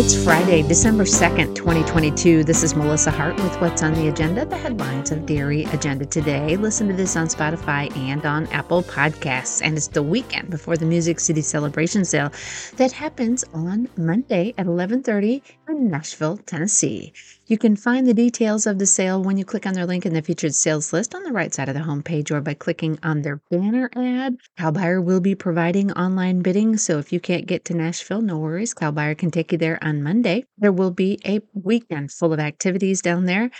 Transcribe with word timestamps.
It's 0.00 0.14
Friday, 0.14 0.62
December 0.62 1.02
2nd, 1.02 1.56
2022. 1.56 2.44
This 2.44 2.62
is 2.62 2.76
Melissa 2.76 3.10
Hart 3.10 3.34
with 3.34 3.60
what's 3.60 3.82
on 3.82 3.94
the 3.94 4.06
agenda, 4.06 4.44
the 4.44 4.56
headlines 4.56 5.10
of 5.10 5.26
Dairy 5.26 5.64
Agenda 5.64 6.06
today. 6.06 6.56
Listen 6.56 6.86
to 6.86 6.94
this 6.94 7.16
on 7.16 7.26
Spotify 7.26 7.90
and 7.96 8.24
on 8.24 8.46
Apple 8.52 8.84
Podcasts. 8.84 9.60
And 9.60 9.76
it's 9.76 9.88
the 9.88 10.04
weekend 10.04 10.50
before 10.50 10.76
the 10.76 10.86
Music 10.86 11.18
City 11.18 11.40
Celebration 11.40 12.04
Sale 12.04 12.30
that 12.76 12.92
happens 12.92 13.42
on 13.52 13.88
Monday 13.96 14.54
at 14.56 14.66
11:30 14.66 15.42
in 15.68 15.90
Nashville, 15.90 16.36
Tennessee. 16.46 17.12
You 17.48 17.56
can 17.56 17.76
find 17.76 18.06
the 18.06 18.12
details 18.12 18.66
of 18.66 18.78
the 18.78 18.84
sale 18.84 19.22
when 19.22 19.38
you 19.38 19.44
click 19.46 19.64
on 19.64 19.72
their 19.72 19.86
link 19.86 20.04
in 20.04 20.12
the 20.12 20.20
featured 20.20 20.54
sales 20.54 20.92
list 20.92 21.14
on 21.14 21.22
the 21.22 21.32
right 21.32 21.52
side 21.54 21.70
of 21.70 21.74
the 21.74 21.80
homepage 21.80 22.30
or 22.30 22.42
by 22.42 22.52
clicking 22.52 22.98
on 23.02 23.22
their 23.22 23.40
banner 23.50 23.88
ad. 23.96 24.36
Cowbuyer 24.58 25.02
will 25.02 25.22
be 25.22 25.34
providing 25.34 25.90
online 25.92 26.42
bidding, 26.42 26.76
so 26.76 26.98
if 26.98 27.10
you 27.10 27.20
can't 27.20 27.46
get 27.46 27.64
to 27.64 27.74
Nashville, 27.74 28.20
no 28.20 28.36
worries. 28.36 28.74
Cowbuyer 28.74 29.16
can 29.16 29.30
take 29.30 29.50
you 29.50 29.56
there 29.56 29.82
on 29.82 30.02
Monday. 30.02 30.44
There 30.58 30.70
will 30.72 30.90
be 30.90 31.20
a 31.24 31.40
weekend 31.54 32.12
full 32.12 32.34
of 32.34 32.38
activities 32.38 33.00
down 33.00 33.24
there 33.24 33.50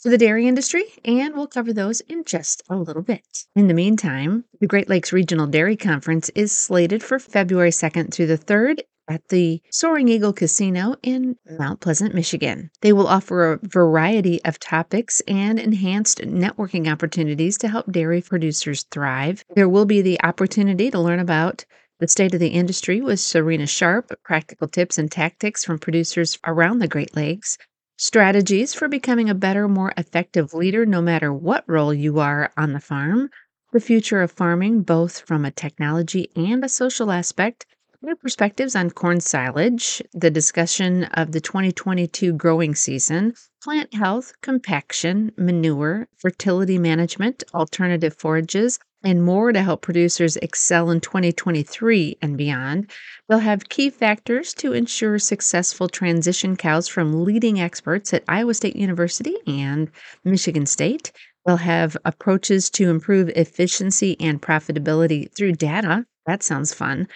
for 0.00 0.08
the 0.08 0.18
dairy 0.18 0.48
industry, 0.48 0.82
and 1.04 1.36
we'll 1.36 1.46
cover 1.46 1.72
those 1.72 2.00
in 2.00 2.24
just 2.24 2.64
a 2.68 2.74
little 2.74 3.02
bit. 3.02 3.44
In 3.54 3.68
the 3.68 3.74
meantime, 3.74 4.44
the 4.58 4.66
Great 4.66 4.88
Lakes 4.88 5.12
Regional 5.12 5.46
Dairy 5.46 5.76
Conference 5.76 6.30
is 6.30 6.50
slated 6.50 7.00
for 7.00 7.20
February 7.20 7.70
2nd 7.70 8.12
through 8.12 8.26
the 8.26 8.38
3rd 8.38 8.80
at 9.10 9.28
the 9.28 9.60
Soaring 9.72 10.08
Eagle 10.08 10.32
Casino 10.32 10.94
in 11.02 11.36
Mount 11.58 11.80
Pleasant, 11.80 12.14
Michigan. 12.14 12.70
They 12.80 12.92
will 12.92 13.08
offer 13.08 13.52
a 13.52 13.58
variety 13.62 14.42
of 14.44 14.60
topics 14.60 15.20
and 15.26 15.58
enhanced 15.58 16.20
networking 16.20 16.90
opportunities 16.90 17.58
to 17.58 17.68
help 17.68 17.90
dairy 17.90 18.22
producers 18.22 18.84
thrive. 18.84 19.44
There 19.56 19.68
will 19.68 19.84
be 19.84 20.00
the 20.00 20.22
opportunity 20.22 20.92
to 20.92 21.00
learn 21.00 21.18
about 21.18 21.64
the 21.98 22.06
state 22.06 22.32
of 22.34 22.40
the 22.40 22.48
industry 22.48 23.00
with 23.00 23.18
Serena 23.18 23.66
Sharp, 23.66 24.12
practical 24.22 24.68
tips 24.68 24.96
and 24.96 25.10
tactics 25.10 25.64
from 25.64 25.80
producers 25.80 26.38
around 26.46 26.78
the 26.78 26.88
Great 26.88 27.14
Lakes, 27.16 27.58
strategies 27.98 28.72
for 28.72 28.88
becoming 28.88 29.28
a 29.28 29.34
better, 29.34 29.68
more 29.68 29.92
effective 29.98 30.54
leader 30.54 30.86
no 30.86 31.02
matter 31.02 31.32
what 31.34 31.64
role 31.66 31.92
you 31.92 32.20
are 32.20 32.52
on 32.56 32.72
the 32.72 32.80
farm, 32.80 33.28
the 33.72 33.80
future 33.80 34.22
of 34.22 34.32
farming, 34.32 34.82
both 34.82 35.20
from 35.20 35.44
a 35.44 35.50
technology 35.50 36.30
and 36.34 36.64
a 36.64 36.68
social 36.68 37.10
aspect, 37.10 37.66
New 38.02 38.16
perspectives 38.16 38.74
on 38.74 38.88
corn 38.88 39.20
silage, 39.20 40.02
the 40.14 40.30
discussion 40.30 41.04
of 41.04 41.32
the 41.32 41.40
2022 41.40 42.32
growing 42.32 42.74
season, 42.74 43.34
plant 43.62 43.92
health, 43.92 44.32
compaction, 44.40 45.30
manure, 45.36 46.08
fertility 46.16 46.78
management, 46.78 47.44
alternative 47.52 48.16
forages, 48.16 48.78
and 49.04 49.22
more 49.22 49.52
to 49.52 49.62
help 49.62 49.82
producers 49.82 50.38
excel 50.38 50.88
in 50.88 51.02
2023 51.02 52.16
and 52.22 52.38
beyond. 52.38 52.90
They'll 53.28 53.40
have 53.40 53.68
key 53.68 53.90
factors 53.90 54.54
to 54.54 54.72
ensure 54.72 55.18
successful 55.18 55.86
transition 55.86 56.56
cows 56.56 56.88
from 56.88 57.22
leading 57.22 57.60
experts 57.60 58.14
at 58.14 58.24
Iowa 58.26 58.54
State 58.54 58.76
University 58.76 59.36
and 59.46 59.90
Michigan 60.24 60.64
State. 60.64 61.12
They'll 61.44 61.58
have 61.58 61.98
approaches 62.06 62.70
to 62.70 62.88
improve 62.88 63.28
efficiency 63.36 64.16
and 64.18 64.40
profitability 64.40 65.30
through 65.34 65.52
data. 65.52 66.06
That 66.24 66.42
sounds 66.42 66.72
fun 66.72 67.06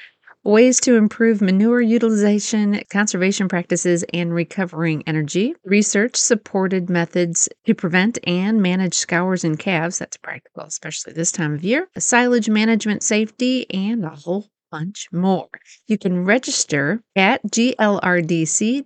ways 0.45 0.79
to 0.81 0.97
improve 0.97 1.41
manure 1.41 1.81
utilization, 1.81 2.81
conservation 2.91 3.49
practices, 3.49 4.05
and 4.13 4.33
recovering 4.35 5.03
energy, 5.07 5.55
research 5.65 6.17
supported 6.17 6.91
methods 6.91 7.49
to 7.65 7.75
prevent 7.75 8.19
and 8.27 8.61
manage 8.61 8.95
scours 8.95 9.43
in 9.43 9.57
calves, 9.57 9.99
that's 9.99 10.17
practical, 10.19 10.65
especially 10.65 11.13
this 11.13 11.33
time 11.33 11.55
of 11.55 11.65
year, 11.65 11.89
silage 11.99 12.49
management 12.49 13.03
safety, 13.03 13.69
and 13.71 14.05
a 14.05 14.11
whole 14.11 14.47
bunch 14.71 15.09
more. 15.13 15.49
You 15.87 15.97
can 15.97 16.25
register 16.25 17.01
at 17.17 17.43
glrdc.org. 17.47 18.85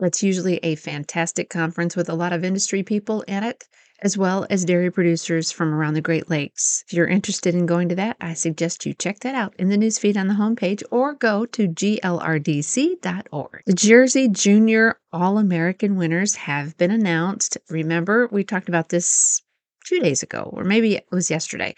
That's 0.00 0.22
usually 0.22 0.56
a 0.58 0.74
fantastic 0.74 1.48
conference 1.50 1.96
with 1.96 2.08
a 2.08 2.14
lot 2.14 2.32
of 2.32 2.44
industry 2.44 2.82
people 2.82 3.22
in 3.22 3.44
it 3.44 3.64
as 4.02 4.18
well 4.18 4.46
as 4.50 4.64
dairy 4.64 4.90
producers 4.90 5.50
from 5.52 5.72
around 5.72 5.94
the 5.94 6.00
Great 6.00 6.28
Lakes. 6.28 6.84
If 6.86 6.92
you're 6.92 7.06
interested 7.06 7.54
in 7.54 7.66
going 7.66 7.88
to 7.88 7.94
that, 7.96 8.16
I 8.20 8.34
suggest 8.34 8.86
you 8.86 8.94
check 8.94 9.20
that 9.20 9.34
out 9.34 9.54
in 9.58 9.68
the 9.68 9.76
newsfeed 9.76 10.16
on 10.16 10.28
the 10.28 10.34
homepage 10.34 10.82
or 10.90 11.14
go 11.14 11.46
to 11.46 11.68
glrdc.org. 11.68 13.62
The 13.66 13.72
Jersey 13.72 14.28
Junior 14.28 14.98
All 15.12 15.38
American 15.38 15.96
winners 15.96 16.36
have 16.36 16.76
been 16.76 16.90
announced. 16.90 17.58
Remember, 17.70 18.28
we 18.30 18.44
talked 18.44 18.68
about 18.68 18.88
this 18.88 19.42
two 19.86 20.00
days 20.00 20.22
ago, 20.22 20.50
or 20.52 20.64
maybe 20.64 20.96
it 20.96 21.06
was 21.10 21.30
yesterday. 21.30 21.74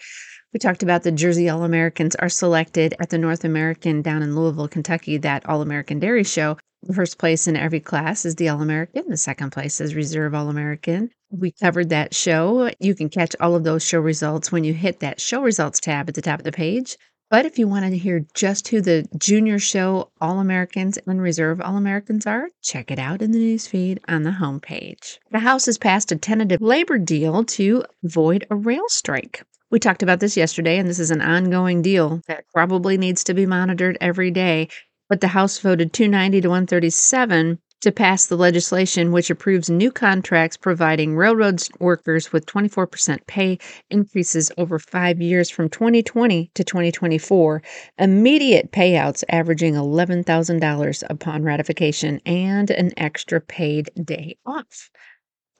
We 0.53 0.59
talked 0.59 0.81
about 0.81 1.03
the 1.03 1.11
Jersey 1.11 1.47
All 1.47 1.63
Americans 1.63 2.15
are 2.15 2.29
selected 2.29 2.95
at 2.99 3.11
the 3.11 3.19
North 3.19 3.43
American 3.43 4.01
down 4.01 4.23
in 4.23 4.35
Louisville, 4.35 4.67
Kentucky, 4.67 5.17
that 5.17 5.47
All 5.47 5.61
American 5.61 5.99
Dairy 5.99 6.23
Show. 6.23 6.57
First 6.93 7.17
place 7.17 7.45
in 7.45 7.57
every 7.57 7.81
class 7.81 8.25
is 8.25 8.35
the 8.35 8.47
All 8.47 8.61
American. 8.61 9.09
The 9.09 9.17
second 9.17 9.51
place 9.51 9.81
is 9.81 9.95
Reserve 9.95 10.33
All 10.33 10.49
American. 10.49 11.11
We 11.29 11.51
covered 11.51 11.89
that 11.89 12.15
show. 12.15 12.71
You 12.79 12.95
can 12.95 13.09
catch 13.09 13.35
all 13.39 13.53
of 13.55 13.65
those 13.65 13.83
show 13.83 13.99
results 13.99 14.51
when 14.51 14.63
you 14.63 14.73
hit 14.73 15.01
that 15.01 15.19
show 15.19 15.41
results 15.41 15.81
tab 15.81 16.07
at 16.07 16.15
the 16.15 16.21
top 16.21 16.39
of 16.39 16.45
the 16.45 16.53
page. 16.53 16.97
But 17.29 17.45
if 17.45 17.59
you 17.59 17.67
wanted 17.67 17.91
to 17.91 17.97
hear 17.97 18.25
just 18.33 18.69
who 18.69 18.81
the 18.81 19.05
junior 19.17 19.59
show 19.59 20.09
All 20.21 20.39
Americans 20.39 20.97
and 21.05 21.21
Reserve 21.21 21.59
All 21.61 21.75
Americans 21.75 22.25
are, 22.25 22.49
check 22.63 22.91
it 22.91 22.97
out 22.97 23.21
in 23.21 23.31
the 23.31 23.39
newsfeed 23.39 23.99
on 24.07 24.23
the 24.23 24.31
homepage. 24.31 25.19
The 25.31 25.39
House 25.39 25.65
has 25.65 25.77
passed 25.77 26.13
a 26.13 26.15
tentative 26.15 26.61
labor 26.61 26.97
deal 26.97 27.43
to 27.43 27.83
avoid 28.03 28.47
a 28.49 28.55
rail 28.55 28.85
strike. 28.87 29.43
We 29.69 29.77
talked 29.77 30.01
about 30.01 30.19
this 30.19 30.35
yesterday, 30.35 30.79
and 30.79 30.89
this 30.89 30.97
is 30.97 31.11
an 31.11 31.21
ongoing 31.21 31.83
deal 31.83 32.21
that 32.27 32.45
probably 32.51 32.97
needs 32.97 33.23
to 33.25 33.35
be 33.35 33.45
monitored 33.45 33.99
every 34.01 34.31
day 34.31 34.69
but 35.09 35.21
the 35.21 35.27
House 35.27 35.57
voted 35.57 35.91
290 35.91 36.41
to 36.41 36.47
137 36.47 37.59
to 37.81 37.91
pass 37.91 38.25
the 38.25 38.35
legislation 38.35 39.11
which 39.11 39.29
approves 39.29 39.69
new 39.69 39.91
contracts 39.91 40.57
providing 40.57 41.15
railroad 41.15 41.63
workers 41.79 42.33
with 42.33 42.45
24% 42.45 43.25
pay 43.25 43.57
increases 43.89 44.51
over 44.57 44.77
five 44.77 45.21
years 45.21 45.49
from 45.49 45.69
2020 45.69 46.51
to 46.53 46.63
2024, 46.63 47.63
immediate 47.97 48.71
payouts 48.71 49.23
averaging 49.29 49.75
$11,000 49.75 51.03
upon 51.09 51.43
ratification, 51.43 52.21
and 52.25 52.69
an 52.69 52.91
extra 52.97 53.39
paid 53.39 53.89
day 54.03 54.35
off. 54.45 54.89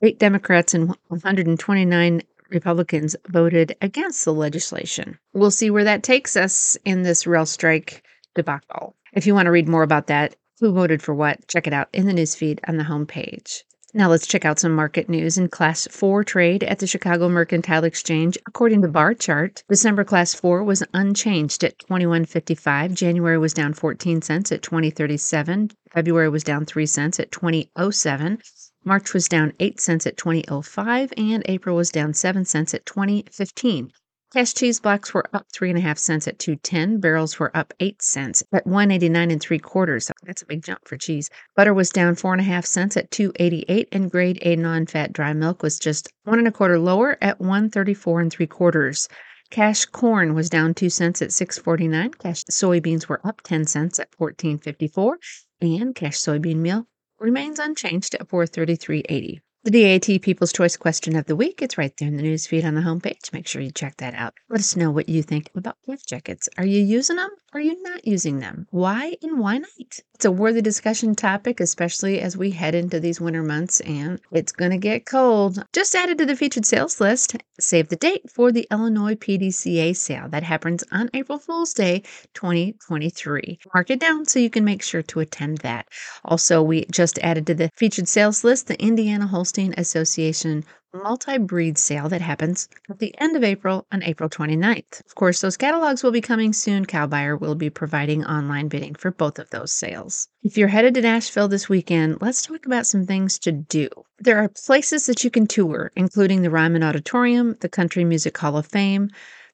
Eight 0.01 0.19
Democrats 0.19 0.73
and 0.73 0.89
129 1.07 2.21
Republicans 2.49 3.15
voted 3.27 3.75
against 3.81 4.25
the 4.25 4.33
legislation. 4.33 5.17
We'll 5.33 5.51
see 5.51 5.69
where 5.69 5.83
that 5.83 6.03
takes 6.03 6.35
us 6.35 6.77
in 6.83 7.03
this 7.03 7.27
rail 7.27 7.45
strike 7.45 8.03
debacle. 8.35 8.95
If 9.13 9.25
you 9.25 9.33
want 9.33 9.47
to 9.47 9.51
read 9.51 9.67
more 9.67 9.83
about 9.83 10.07
that, 10.07 10.35
who 10.59 10.71
voted 10.71 11.01
for 11.01 11.15
what, 11.15 11.47
check 11.47 11.67
it 11.67 11.73
out 11.73 11.89
in 11.93 12.05
the 12.05 12.13
newsfeed 12.13 12.59
on 12.67 12.77
the 12.77 12.83
homepage. 12.83 13.63
Now 13.91 14.07
let's 14.07 14.27
check 14.27 14.45
out 14.45 14.59
some 14.59 14.75
market 14.75 15.09
news 15.09 15.37
in 15.37 15.47
Class 15.47 15.87
4 15.89 16.23
trade 16.23 16.63
at 16.63 16.77
the 16.77 16.85
Chicago 16.85 17.27
Mercantile 17.27 17.85
Exchange. 17.85 18.37
According 18.45 18.83
to 18.83 18.87
Barchart, 18.87 19.63
December 19.67 20.03
Class 20.03 20.35
4 20.35 20.63
was 20.63 20.83
unchanged 20.93 21.63
at 21.63 21.79
21.55. 21.79 22.93
January 22.93 23.39
was 23.39 23.53
down 23.53 23.73
14 23.73 24.21
cents 24.21 24.51
at 24.51 24.61
20.37. 24.61 25.71
February 25.91 26.29
was 26.29 26.43
down 26.43 26.65
3 26.65 26.85
cents 26.85 27.19
at 27.19 27.31
20.07. 27.31 28.39
March 28.85 29.13
was 29.13 29.27
down 29.27 29.53
8 29.59 29.81
cents 29.81 30.05
at 30.05 30.17
20.05 30.17 31.13
and 31.17 31.43
April 31.47 31.75
was 31.75 31.89
down 31.89 32.13
7 32.13 32.45
cents 32.45 32.75
at 32.75 32.85
20.15. 32.85 33.89
Cash 34.31 34.53
cheese 34.53 34.79
blocks 34.79 35.11
were 35.11 35.25
up 35.33 35.47
three 35.51 35.71
and 35.71 35.79
a 35.79 35.81
half 35.81 35.97
cents 35.97 36.27
at 36.27 36.37
210. 36.37 36.99
Barrels 36.99 37.39
were 37.39 37.49
up 37.57 37.73
eight 37.79 37.99
cents 37.99 38.43
at 38.53 38.67
189 38.67 39.31
and 39.31 39.41
three 39.41 39.57
quarters. 39.57 40.11
That's 40.21 40.43
a 40.43 40.45
big 40.45 40.63
jump 40.63 40.87
for 40.87 40.97
cheese. 40.97 41.31
Butter 41.55 41.73
was 41.73 41.89
down 41.89 42.13
four 42.13 42.33
and 42.33 42.39
a 42.39 42.43
half 42.43 42.63
cents 42.63 42.95
at 42.95 43.09
288, 43.09 43.87
and 43.91 44.11
grade 44.11 44.37
A 44.43 44.55
non-fat 44.55 45.13
dry 45.13 45.33
milk 45.33 45.63
was 45.63 45.79
just 45.79 46.13
one 46.25 46.37
and 46.37 46.47
a 46.47 46.51
quarter 46.51 46.77
lower 46.77 47.17
at 47.23 47.41
134 47.41 48.21
and 48.21 48.31
three 48.31 48.45
quarters. 48.45 49.09
Cash 49.49 49.85
corn 49.85 50.35
was 50.35 50.47
down 50.47 50.75
two 50.75 50.91
cents 50.91 51.23
at 51.23 51.33
649. 51.33 52.11
Cash 52.11 52.43
soybeans 52.51 53.07
were 53.07 53.21
up 53.23 53.41
10 53.41 53.65
cents 53.65 53.97
at 53.97 54.09
1454, 54.15 55.17
and 55.61 55.95
cash 55.95 56.17
soybean 56.17 56.57
meal 56.57 56.85
remains 57.19 57.57
unchanged 57.57 58.13
at 58.13 58.27
433.80. 58.27 59.39
The 59.69 59.99
DAT 59.99 60.23
People's 60.23 60.51
Choice 60.51 60.75
question 60.77 61.15
of 61.15 61.27
the 61.27 61.35
week. 61.35 61.61
It's 61.61 61.77
right 61.77 61.95
there 61.97 62.07
in 62.07 62.17
the 62.17 62.23
newsfeed 62.23 62.65
on 62.65 62.73
the 62.73 62.81
homepage. 62.81 63.31
Make 63.31 63.45
sure 63.45 63.61
you 63.61 63.69
check 63.69 63.97
that 63.97 64.15
out. 64.15 64.33
Let 64.49 64.61
us 64.61 64.75
know 64.75 64.89
what 64.89 65.07
you 65.07 65.21
think 65.21 65.51
about 65.53 65.77
gift 65.85 66.07
jackets. 66.07 66.49
Are 66.57 66.65
you 66.65 66.81
using 66.81 67.17
them? 67.17 67.29
Are 67.51 67.59
you 67.59 67.81
not 67.81 68.05
using 68.05 68.39
them? 68.39 68.67
Why 68.69 69.15
and 69.23 69.39
why 69.39 69.57
not? 69.57 69.99
It's 70.13 70.25
a 70.25 70.31
worthy 70.31 70.61
discussion 70.61 71.15
topic, 71.15 71.59
especially 71.59 72.19
as 72.19 72.37
we 72.37 72.51
head 72.51 72.75
into 72.75 72.99
these 72.99 73.19
winter 73.19 73.41
months 73.41 73.79
and 73.79 74.19
it's 74.31 74.51
going 74.51 74.69
to 74.69 74.77
get 74.77 75.07
cold. 75.07 75.63
Just 75.73 75.95
added 75.95 76.19
to 76.19 76.27
the 76.27 76.35
featured 76.35 76.65
sales 76.65 77.01
list, 77.01 77.37
save 77.59 77.89
the 77.89 77.95
date 77.95 78.29
for 78.29 78.51
the 78.51 78.67
Illinois 78.69 79.15
PDCA 79.15 79.95
sale 79.95 80.27
that 80.29 80.43
happens 80.43 80.83
on 80.91 81.09
April 81.13 81.39
Fool's 81.39 81.73
Day 81.73 82.03
2023. 82.35 83.59
Mark 83.73 83.89
it 83.89 83.99
down 83.99 84.25
so 84.25 84.37
you 84.37 84.51
can 84.51 84.65
make 84.65 84.83
sure 84.83 85.01
to 85.03 85.19
attend 85.19 85.59
that. 85.59 85.87
Also, 86.25 86.61
we 86.61 86.85
just 86.91 87.17
added 87.19 87.47
to 87.47 87.55
the 87.55 87.71
featured 87.75 88.07
sales 88.07 88.43
list 88.43 88.67
the 88.67 88.79
Indiana 88.79 89.25
Holstein 89.25 89.73
Association 89.75 90.63
multi 90.93 91.37
breed 91.37 91.77
sale 91.77 92.09
that 92.09 92.21
happens 92.21 92.67
at 92.89 92.99
the 92.99 93.13
end 93.19 93.35
of 93.35 93.43
April 93.43 93.85
on 93.91 94.03
April 94.03 94.29
29th. 94.29 95.05
Of 95.05 95.15
course, 95.15 95.41
those 95.41 95.57
catalogs 95.57 96.03
will 96.03 96.11
be 96.11 96.21
coming 96.21 96.53
soon. 96.53 96.85
Cowbuyer 96.85 97.39
will 97.39 97.55
be 97.55 97.69
providing 97.69 98.25
online 98.25 98.67
bidding 98.67 98.95
for 98.95 99.11
both 99.11 99.39
of 99.39 99.49
those 99.49 99.71
sales. 99.71 100.27
If 100.43 100.57
you're 100.57 100.67
headed 100.67 100.93
to 100.95 101.01
Nashville 101.01 101.47
this 101.47 101.69
weekend, 101.69 102.21
let's 102.21 102.41
talk 102.41 102.65
about 102.65 102.87
some 102.87 103.05
things 103.05 103.37
to 103.39 103.51
do. 103.51 103.89
There 104.19 104.39
are 104.39 104.49
places 104.49 105.05
that 105.05 105.23
you 105.23 105.29
can 105.29 105.47
tour, 105.47 105.91
including 105.95 106.41
the 106.41 106.49
Ryman 106.49 106.83
Auditorium, 106.83 107.55
the 107.59 107.69
Country 107.69 108.03
Music 108.03 108.37
Hall 108.37 108.57
of 108.57 108.65
Fame, 108.65 109.09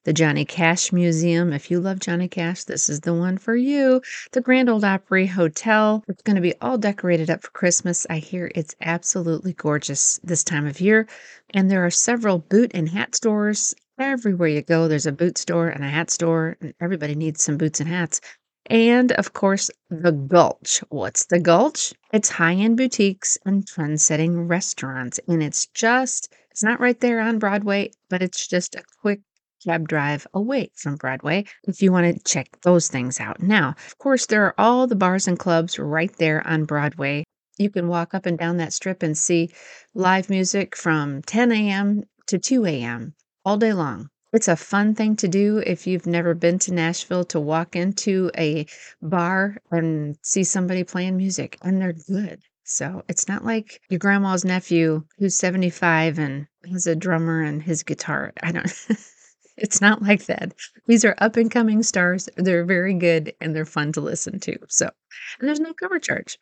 the 0.06 0.12
Johnny 0.12 0.44
Cash 0.44 0.92
Museum. 0.92 1.52
If 1.52 1.68
you 1.68 1.80
love 1.80 1.98
Johnny 1.98 2.28
Cash, 2.28 2.62
this 2.62 2.88
is 2.88 3.00
the 3.00 3.12
one 3.12 3.38
for 3.38 3.56
you. 3.56 4.00
The 4.30 4.40
Grand 4.40 4.70
Ole 4.70 4.84
Opry 4.84 5.26
Hotel. 5.26 6.04
It's 6.06 6.22
going 6.22 6.36
to 6.36 6.40
be 6.40 6.54
all 6.60 6.78
decorated 6.78 7.28
up 7.28 7.42
for 7.42 7.50
Christmas. 7.50 8.06
I 8.08 8.18
hear 8.18 8.52
it's 8.54 8.76
absolutely 8.80 9.52
gorgeous 9.54 10.20
this 10.22 10.44
time 10.44 10.64
of 10.64 10.80
year. 10.80 11.08
And 11.54 11.68
there 11.68 11.84
are 11.84 11.90
several 11.90 12.38
boot 12.38 12.70
and 12.72 12.88
hat 12.88 13.16
stores. 13.16 13.74
Everywhere 13.98 14.46
you 14.46 14.62
go, 14.62 14.86
there's 14.86 15.06
a 15.06 15.12
boot 15.12 15.38
store 15.38 15.70
and 15.70 15.82
a 15.82 15.88
hat 15.88 16.10
store, 16.10 16.56
and 16.60 16.72
everybody 16.80 17.16
needs 17.16 17.42
some 17.42 17.56
boots 17.56 17.80
and 17.80 17.88
hats. 17.88 18.20
And 18.66 19.10
of 19.10 19.32
course, 19.32 19.72
the 19.90 20.12
Gulch. 20.12 20.84
What's 20.88 21.24
the 21.24 21.40
Gulch? 21.40 21.92
It's 22.12 22.28
high 22.28 22.54
end 22.54 22.76
boutiques 22.76 23.38
and 23.44 23.66
trend 23.66 24.00
setting 24.00 24.46
restaurants. 24.46 25.18
And 25.26 25.42
it's 25.42 25.66
just, 25.66 26.32
it's 26.52 26.62
not 26.62 26.78
right 26.78 27.00
there 27.00 27.18
on 27.18 27.40
Broadway, 27.40 27.90
but 28.08 28.22
it's 28.22 28.46
just 28.46 28.76
a 28.76 28.84
quick 29.00 29.20
cab 29.64 29.88
drive 29.88 30.26
away 30.34 30.70
from 30.74 30.96
Broadway 30.96 31.44
if 31.64 31.82
you 31.82 31.92
want 31.92 32.14
to 32.14 32.22
check 32.24 32.60
those 32.62 32.88
things 32.88 33.20
out. 33.20 33.42
Now, 33.42 33.74
of 33.86 33.98
course, 33.98 34.26
there 34.26 34.44
are 34.44 34.54
all 34.58 34.86
the 34.86 34.96
bars 34.96 35.28
and 35.28 35.38
clubs 35.38 35.78
right 35.78 36.14
there 36.16 36.46
on 36.46 36.64
Broadway. 36.64 37.24
You 37.58 37.70
can 37.70 37.88
walk 37.88 38.14
up 38.14 38.26
and 38.26 38.38
down 38.38 38.58
that 38.58 38.72
strip 38.72 39.02
and 39.02 39.16
see 39.16 39.50
live 39.94 40.28
music 40.28 40.76
from 40.76 41.22
10 41.22 41.52
a.m. 41.52 42.04
to 42.26 42.38
2 42.38 42.66
a.m. 42.66 43.14
all 43.44 43.56
day 43.56 43.72
long. 43.72 44.10
It's 44.32 44.48
a 44.48 44.56
fun 44.56 44.94
thing 44.94 45.16
to 45.16 45.28
do 45.28 45.62
if 45.64 45.86
you've 45.86 46.06
never 46.06 46.34
been 46.34 46.58
to 46.60 46.74
Nashville 46.74 47.24
to 47.26 47.40
walk 47.40 47.74
into 47.74 48.30
a 48.36 48.66
bar 49.00 49.56
and 49.70 50.18
see 50.22 50.44
somebody 50.44 50.84
playing 50.84 51.16
music, 51.16 51.56
and 51.62 51.80
they're 51.80 51.94
good. 51.94 52.42
So 52.64 53.04
it's 53.08 53.28
not 53.28 53.44
like 53.44 53.80
your 53.88 53.98
grandma's 53.98 54.44
nephew 54.44 55.04
who's 55.18 55.36
75 55.36 56.18
and 56.18 56.48
has 56.70 56.86
a 56.86 56.96
drummer 56.96 57.40
and 57.40 57.62
his 57.62 57.84
guitar. 57.84 58.32
I 58.42 58.52
don't. 58.52 58.70
It's 59.56 59.80
not 59.80 60.02
like 60.02 60.26
that. 60.26 60.54
These 60.86 61.04
are 61.04 61.14
up 61.18 61.36
and 61.36 61.50
coming 61.50 61.82
stars. 61.82 62.28
They're 62.36 62.64
very 62.64 62.94
good 62.94 63.32
and 63.40 63.54
they're 63.54 63.64
fun 63.64 63.92
to 63.92 64.00
listen 64.00 64.38
to. 64.40 64.56
So, 64.68 64.90
and 65.38 65.48
there's 65.48 65.60
no 65.60 65.72
cover 65.72 65.98
charge. 65.98 66.38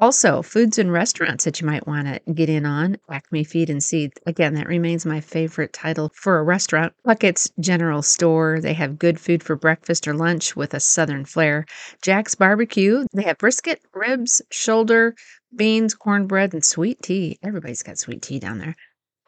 Also, 0.00 0.40
foods 0.40 0.78
and 0.78 0.90
restaurants 0.90 1.44
that 1.44 1.60
you 1.60 1.66
might 1.66 1.86
want 1.86 2.06
to 2.06 2.32
get 2.32 2.48
in 2.48 2.64
on 2.64 2.96
Acme 3.10 3.44
Feed 3.44 3.68
and 3.68 3.82
Seed. 3.82 4.12
Again, 4.24 4.54
that 4.54 4.66
remains 4.66 5.04
my 5.04 5.20
favorite 5.20 5.74
title 5.74 6.10
for 6.14 6.38
a 6.38 6.42
restaurant. 6.42 6.94
Puckett's 7.04 7.50
General 7.60 8.00
Store. 8.00 8.60
They 8.62 8.72
have 8.72 8.98
good 8.98 9.20
food 9.20 9.42
for 9.42 9.56
breakfast 9.56 10.08
or 10.08 10.14
lunch 10.14 10.56
with 10.56 10.72
a 10.72 10.80
southern 10.80 11.26
flair. 11.26 11.66
Jack's 12.00 12.34
Barbecue. 12.34 13.04
They 13.12 13.24
have 13.24 13.36
brisket, 13.36 13.82
ribs, 13.92 14.40
shoulder, 14.50 15.14
beans, 15.54 15.92
cornbread, 15.94 16.54
and 16.54 16.64
sweet 16.64 17.02
tea. 17.02 17.38
Everybody's 17.42 17.82
got 17.82 17.98
sweet 17.98 18.22
tea 18.22 18.38
down 18.38 18.56
there. 18.56 18.76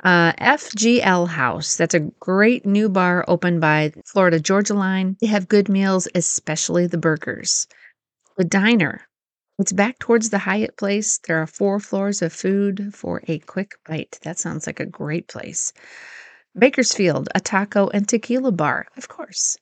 Uh, 0.03 0.33
FGL 0.41 1.29
House. 1.29 1.77
That's 1.77 1.95
a 1.95 2.01
great 2.21 2.67
new 2.67 2.89
bar 2.89 3.25
opened 3.29 3.61
by 3.61 3.93
Florida 4.05 4.41
Georgia 4.41 4.75
Line. 4.75 5.17
They 5.21 5.29
have 5.29 5.49
good 5.49 5.69
meals, 5.69 6.09
especially 6.15 6.87
the 6.87 6.99
burgers. 6.99 7.69
The 8.37 8.45
Diner. 8.45 9.07
It's 9.59 9.73
back 9.73 9.99
towards 10.01 10.31
the 10.31 10.39
Hyatt 10.39 10.77
Place. 10.77 11.19
There 11.19 11.41
are 11.41 11.47
four 11.47 11.79
floors 11.79 12.21
of 12.23 12.33
food 12.33 12.95
for 12.95 13.23
a 13.29 13.39
quick 13.41 13.73
bite. 13.87 14.19
That 14.23 14.39
sounds 14.39 14.67
like 14.67 14.81
a 14.81 14.87
great 14.87 15.29
place. 15.29 15.73
Bakersfield, 16.59 17.29
a 17.35 17.41
taco 17.41 17.89
and 17.89 18.09
tequila 18.09 18.53
bar, 18.53 18.87
of 18.97 19.09
course. 19.09 19.57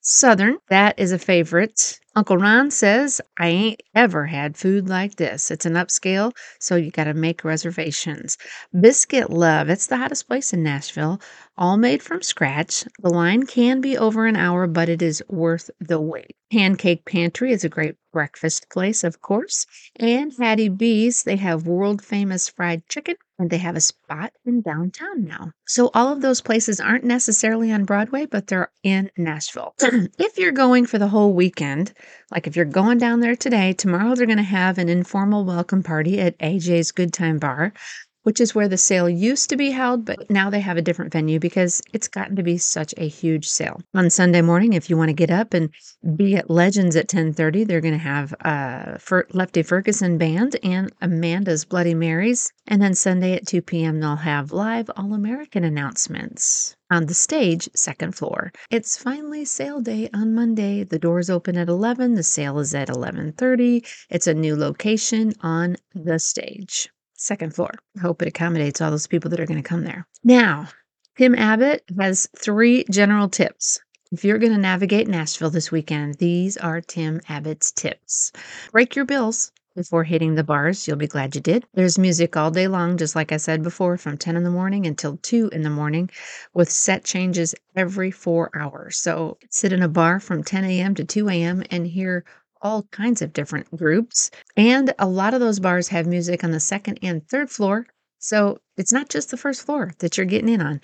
Southern, 0.00 0.58
that 0.68 0.98
is 0.98 1.12
a 1.12 1.18
favorite. 1.18 1.98
Uncle 2.14 2.36
Ron 2.36 2.70
says, 2.70 3.20
I 3.36 3.48
ain't 3.48 3.82
ever 3.94 4.26
had 4.26 4.56
food 4.56 4.88
like 4.88 5.16
this. 5.16 5.50
It's 5.50 5.66
an 5.66 5.74
upscale, 5.74 6.32
so 6.58 6.76
you 6.76 6.90
got 6.90 7.04
to 7.04 7.14
make 7.14 7.44
reservations. 7.44 8.36
Biscuit 8.80 9.30
Love, 9.30 9.68
it's 9.68 9.86
the 9.86 9.96
hottest 9.96 10.26
place 10.26 10.52
in 10.52 10.62
Nashville, 10.62 11.20
all 11.56 11.76
made 11.76 12.02
from 12.02 12.22
scratch. 12.22 12.84
The 13.00 13.10
line 13.10 13.44
can 13.44 13.80
be 13.80 13.98
over 13.98 14.26
an 14.26 14.36
hour, 14.36 14.66
but 14.66 14.88
it 14.88 15.02
is 15.02 15.22
worth 15.28 15.70
the 15.80 16.00
wait. 16.00 16.36
Pancake 16.50 17.04
Pantry 17.04 17.52
is 17.52 17.64
a 17.64 17.68
great 17.68 17.96
breakfast 18.12 18.70
place, 18.70 19.04
of 19.04 19.20
course. 19.20 19.66
And 19.96 20.32
Hattie 20.38 20.68
B's, 20.68 21.24
they 21.24 21.36
have 21.36 21.66
world 21.66 22.02
famous 22.02 22.48
fried 22.48 22.88
chicken 22.88 23.16
and 23.38 23.50
they 23.50 23.58
have 23.58 23.76
a 23.76 23.80
spot 23.80 24.32
in 24.44 24.62
downtown 24.62 25.24
now. 25.24 25.52
So 25.66 25.90
all 25.94 26.12
of 26.12 26.22
those 26.22 26.40
places 26.40 26.80
aren't 26.80 27.04
necessarily 27.04 27.70
on 27.70 27.84
Broadway, 27.84 28.26
but 28.26 28.46
they're 28.46 28.70
in 28.82 29.10
Nashville. 29.16 29.74
if 29.80 30.38
you're 30.38 30.52
going 30.52 30.86
for 30.86 30.98
the 30.98 31.08
whole 31.08 31.32
weekend, 31.32 31.92
like 32.30 32.46
if 32.46 32.56
you're 32.56 32.64
going 32.64 32.98
down 32.98 33.20
there 33.20 33.36
today, 33.36 33.72
tomorrow 33.72 34.14
they're 34.14 34.26
going 34.26 34.38
to 34.38 34.42
have 34.42 34.78
an 34.78 34.88
informal 34.88 35.44
welcome 35.44 35.82
party 35.82 36.20
at 36.20 36.38
AJ's 36.38 36.92
Good 36.92 37.12
Time 37.12 37.38
Bar, 37.38 37.72
which 38.22 38.40
is 38.40 38.54
where 38.54 38.68
the 38.68 38.76
sale 38.76 39.08
used 39.08 39.48
to 39.50 39.56
be 39.56 39.70
held, 39.70 40.04
but 40.04 40.30
now 40.30 40.50
they 40.50 40.60
have 40.60 40.76
a 40.76 40.82
different 40.82 41.12
venue 41.12 41.38
because 41.38 41.80
it's 41.92 42.08
gotten 42.08 42.36
to 42.36 42.42
be 42.42 42.58
such 42.58 42.92
a 42.96 43.08
huge 43.08 43.48
sale. 43.48 43.80
On 43.94 44.10
Sunday 44.10 44.42
morning, 44.42 44.72
if 44.72 44.90
you 44.90 44.96
want 44.96 45.08
to 45.08 45.14
get 45.14 45.30
up 45.30 45.54
and 45.54 45.70
be 46.16 46.36
at 46.36 46.50
Legends 46.50 46.96
at 46.96 47.08
10:30, 47.08 47.66
they're 47.66 47.80
going 47.80 47.94
to 47.94 47.98
have 47.98 48.34
uh, 48.44 48.98
Lefty 49.32 49.62
Ferguson 49.62 50.18
band 50.18 50.56
and 50.62 50.92
Amanda's 51.00 51.64
Bloody 51.64 51.94
Marys, 51.94 52.52
and 52.66 52.82
then 52.82 52.94
Sunday 52.94 53.34
at 53.34 53.46
2 53.46 53.62
p.m. 53.62 54.00
they'll 54.00 54.16
have 54.16 54.52
live 54.52 54.90
All 54.96 55.14
American 55.14 55.64
announcements 55.64 56.76
on 56.90 57.06
the 57.06 57.14
stage, 57.14 57.68
second 57.74 58.14
floor. 58.14 58.52
It's 58.70 58.96
finally 58.96 59.44
sale 59.44 59.80
day 59.80 60.08
on 60.14 60.34
Monday. 60.34 60.84
The 60.84 60.98
doors 60.98 61.28
open 61.28 61.56
at 61.56 61.68
11, 61.68 62.14
the 62.14 62.22
sale 62.22 62.58
is 62.58 62.74
at 62.74 62.88
11:30. 62.88 63.86
It's 64.10 64.26
a 64.26 64.34
new 64.34 64.56
location 64.56 65.32
on 65.40 65.76
the 65.94 66.18
stage. 66.18 66.88
Second 67.20 67.52
floor. 67.52 67.72
I 67.96 68.00
hope 68.00 68.22
it 68.22 68.28
accommodates 68.28 68.80
all 68.80 68.92
those 68.92 69.08
people 69.08 69.28
that 69.30 69.40
are 69.40 69.46
going 69.46 69.60
to 69.60 69.68
come 69.68 69.82
there. 69.82 70.06
Now, 70.22 70.68
Tim 71.16 71.34
Abbott 71.34 71.82
has 71.98 72.28
three 72.36 72.84
general 72.90 73.28
tips. 73.28 73.80
If 74.12 74.24
you're 74.24 74.38
going 74.38 74.52
to 74.52 74.58
navigate 74.58 75.08
Nashville 75.08 75.50
this 75.50 75.72
weekend, 75.72 76.14
these 76.14 76.56
are 76.56 76.80
Tim 76.80 77.20
Abbott's 77.28 77.72
tips. 77.72 78.30
Break 78.70 78.94
your 78.94 79.04
bills 79.04 79.50
before 79.74 80.04
hitting 80.04 80.36
the 80.36 80.44
bars. 80.44 80.86
You'll 80.86 80.96
be 80.96 81.08
glad 81.08 81.34
you 81.34 81.40
did. 81.40 81.66
There's 81.74 81.98
music 81.98 82.36
all 82.36 82.52
day 82.52 82.68
long, 82.68 82.96
just 82.96 83.16
like 83.16 83.32
I 83.32 83.36
said 83.36 83.64
before, 83.64 83.96
from 83.96 84.16
10 84.16 84.36
in 84.36 84.44
the 84.44 84.50
morning 84.50 84.86
until 84.86 85.16
2 85.18 85.50
in 85.52 85.62
the 85.62 85.70
morning, 85.70 86.10
with 86.54 86.70
set 86.70 87.04
changes 87.04 87.54
every 87.74 88.12
four 88.12 88.50
hours. 88.56 88.96
So 88.96 89.38
sit 89.50 89.72
in 89.72 89.82
a 89.82 89.88
bar 89.88 90.20
from 90.20 90.44
10 90.44 90.64
a.m. 90.64 90.94
to 90.94 91.04
2 91.04 91.28
a.m. 91.28 91.64
and 91.70 91.86
hear 91.86 92.24
all 92.62 92.84
kinds 92.90 93.22
of 93.22 93.32
different 93.32 93.74
groups. 93.76 94.30
And 94.56 94.94
a 94.98 95.08
lot 95.08 95.34
of 95.34 95.40
those 95.40 95.60
bars 95.60 95.88
have 95.88 96.06
music 96.06 96.44
on 96.44 96.50
the 96.50 96.60
second 96.60 96.98
and 97.02 97.26
third 97.28 97.50
floor. 97.50 97.86
So 98.18 98.58
it's 98.76 98.92
not 98.92 99.08
just 99.08 99.30
the 99.30 99.36
first 99.36 99.64
floor 99.64 99.92
that 99.98 100.16
you're 100.16 100.26
getting 100.26 100.48
in 100.48 100.60
on. 100.60 100.80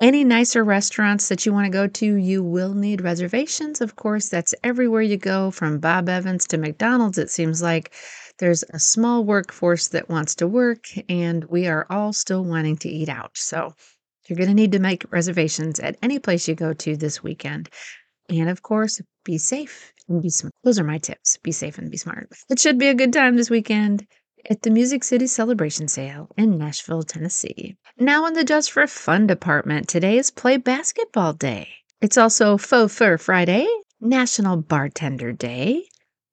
Any 0.00 0.24
nicer 0.24 0.64
restaurants 0.64 1.28
that 1.28 1.46
you 1.46 1.52
want 1.52 1.66
to 1.66 1.70
go 1.70 1.86
to, 1.86 2.16
you 2.16 2.42
will 2.42 2.74
need 2.74 3.02
reservations. 3.02 3.80
Of 3.80 3.94
course, 3.94 4.28
that's 4.28 4.54
everywhere 4.64 5.02
you 5.02 5.16
go, 5.16 5.50
from 5.50 5.78
Bob 5.78 6.08
Evans 6.08 6.46
to 6.48 6.58
McDonald's, 6.58 7.18
it 7.18 7.30
seems 7.30 7.62
like. 7.62 7.94
There's 8.38 8.64
a 8.70 8.80
small 8.80 9.24
workforce 9.24 9.88
that 9.88 10.08
wants 10.08 10.34
to 10.36 10.48
work, 10.48 10.86
and 11.08 11.44
we 11.44 11.68
are 11.68 11.86
all 11.90 12.12
still 12.12 12.42
wanting 12.42 12.78
to 12.78 12.88
eat 12.88 13.08
out. 13.08 13.36
So 13.36 13.74
you're 14.26 14.38
going 14.38 14.48
to 14.48 14.54
need 14.54 14.72
to 14.72 14.78
make 14.78 15.04
reservations 15.12 15.78
at 15.78 15.98
any 16.02 16.18
place 16.18 16.48
you 16.48 16.54
go 16.54 16.72
to 16.72 16.96
this 16.96 17.22
weekend. 17.22 17.68
And 18.28 18.48
of 18.48 18.62
course, 18.62 19.00
be 19.24 19.38
safe 19.38 19.92
and 20.08 20.22
be 20.22 20.30
smart. 20.30 20.54
Those 20.64 20.78
are 20.78 20.84
my 20.84 20.98
tips. 20.98 21.38
Be 21.42 21.52
safe 21.52 21.78
and 21.78 21.90
be 21.90 21.96
smart. 21.96 22.28
It 22.50 22.58
should 22.58 22.78
be 22.78 22.88
a 22.88 22.94
good 22.94 23.12
time 23.12 23.36
this 23.36 23.50
weekend 23.50 24.06
at 24.50 24.62
the 24.62 24.70
Music 24.70 25.04
City 25.04 25.26
Celebration 25.26 25.88
Sale 25.88 26.28
in 26.36 26.58
Nashville, 26.58 27.02
Tennessee. 27.02 27.76
Now 27.98 28.26
in 28.26 28.34
the 28.34 28.44
Just 28.44 28.72
for 28.72 28.86
Fun 28.86 29.26
department, 29.26 29.88
today 29.88 30.18
is 30.18 30.30
Play 30.30 30.56
Basketball 30.56 31.34
Day. 31.34 31.68
It's 32.00 32.18
also 32.18 32.58
Faux 32.58 32.92
Fur 32.92 33.18
Friday, 33.18 33.68
National 34.00 34.56
Bartender 34.56 35.32
Day, 35.32 35.84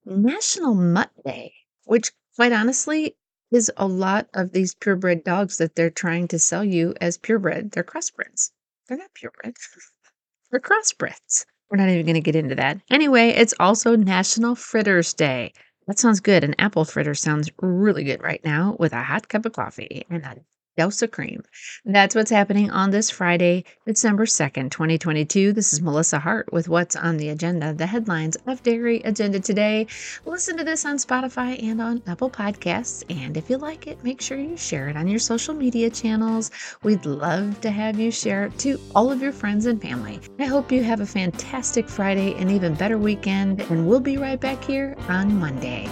National 0.06 0.74
Mutt 0.74 1.12
Day, 1.24 1.54
which 1.86 2.12
quite 2.36 2.52
honestly 2.52 3.16
is 3.52 3.72
a 3.78 3.88
lot 3.88 4.28
of 4.34 4.52
these 4.52 4.74
purebred 4.76 5.24
dogs 5.24 5.58
that 5.58 5.76
they're 5.76 5.90
trying 5.90 6.28
to 6.30 6.40
sell 6.40 6.64
you 6.64 6.96
as 7.00 7.18
purebred. 7.18 7.72
They're 7.72 7.84
crossbreds. 7.84 8.52
They're 8.88 8.98
not 8.98 9.14
purebred. 9.14 9.56
they're 10.52 10.60
crossbreds. 10.60 11.46
We're 11.70 11.78
not 11.78 11.90
even 11.90 12.06
going 12.06 12.14
to 12.16 12.22
get 12.22 12.36
into 12.36 12.56
that. 12.56 12.80
Anyway, 12.92 13.30
it's 13.30 13.54
also 13.60 13.96
National 13.96 14.56
Fritters 14.56 15.14
Day. 15.14 15.54
That 15.88 15.98
sounds 16.00 16.20
good. 16.20 16.44
An 16.44 16.54
apple 16.60 16.86
fritter 16.86 17.16
sounds 17.16 17.50
really 17.62 18.04
good 18.04 18.22
right 18.22 18.44
now 18.46 18.76
with 18.80 18.94
a 18.94 19.02
hot 19.04 19.28
cup 19.30 19.46
of 19.46 19.54
coffee 19.54 20.06
and 20.10 20.24
a 20.24 20.36
of 20.80 21.12
cream. 21.12 21.44
That's 21.84 22.16
what's 22.16 22.32
happening 22.32 22.72
on 22.72 22.92
this 22.92 23.10
Friday, 23.10 23.66
December 23.86 24.26
2nd, 24.26 24.72
2022. 24.72 25.52
This 25.52 25.74
is 25.74 25.82
Melissa 25.82 26.20
Hart 26.20 26.54
with 26.54 26.70
what's 26.70 26.96
on 26.96 27.18
the 27.18 27.30
agenda, 27.30 27.74
the 27.74 27.86
headlines 27.86 28.38
of 28.48 28.64
Dairy 28.64 29.02
Agenda 29.02 29.42
today. 29.42 29.88
Listen 30.26 30.56
to 30.56 30.64
this 30.64 30.86
on 30.86 30.96
Spotify 30.96 31.62
and 31.62 31.82
on 31.82 32.02
Apple 32.08 32.30
Podcasts. 32.30 33.04
And 33.10 33.36
if 33.36 33.50
you 33.50 33.58
like 33.58 33.88
it, 33.88 34.02
make 34.06 34.22
sure 34.22 34.38
you 34.38 34.56
share 34.56 34.88
it 34.88 34.96
on 34.96 35.10
your 35.10 35.20
social 35.20 35.54
media 35.54 35.90
channels. 35.90 36.50
We'd 36.82 37.06
love 37.06 37.60
to 37.60 37.72
have 37.72 38.00
you 38.00 38.10
share 38.10 38.46
it 38.46 38.58
to 38.60 38.80
all 38.96 39.12
of 39.12 39.22
your 39.22 39.34
friends 39.34 39.66
and 39.66 39.82
family. 39.82 40.22
I 40.40 40.46
hope 40.46 40.72
you 40.72 40.82
have 40.84 41.02
a 41.02 41.06
fantastic 41.06 41.90
Friday 41.90 42.36
and 42.36 42.50
even 42.50 42.74
better 42.74 42.98
weekend. 42.98 43.60
And 43.64 43.86
we'll 43.86 44.00
be 44.00 44.16
right 44.16 44.40
back 44.40 44.64
here 44.64 44.96
on 45.10 45.38
Monday. 45.38 45.90